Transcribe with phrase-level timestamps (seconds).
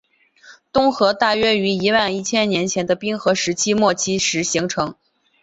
[0.71, 4.95] 东河大约于一万一千年前冰河时期末期时形成。